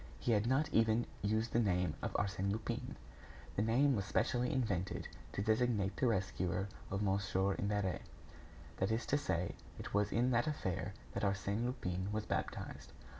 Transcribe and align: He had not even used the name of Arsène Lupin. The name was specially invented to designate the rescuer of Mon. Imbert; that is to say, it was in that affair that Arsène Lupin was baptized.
He 0.19 0.31
had 0.31 0.47
not 0.47 0.67
even 0.73 1.05
used 1.21 1.53
the 1.53 1.59
name 1.59 1.93
of 2.01 2.11
Arsène 2.13 2.51
Lupin. 2.51 2.95
The 3.55 3.61
name 3.61 3.95
was 3.95 4.03
specially 4.05 4.51
invented 4.51 5.07
to 5.33 5.43
designate 5.43 5.95
the 5.97 6.07
rescuer 6.07 6.69
of 6.89 7.03
Mon. 7.03 7.19
Imbert; 7.59 8.01
that 8.77 8.89
is 8.91 9.05
to 9.05 9.17
say, 9.19 9.53
it 9.77 9.93
was 9.93 10.11
in 10.11 10.31
that 10.31 10.47
affair 10.47 10.95
that 11.13 11.21
Arsène 11.21 11.65
Lupin 11.65 12.11
was 12.11 12.25
baptized. 12.25 12.93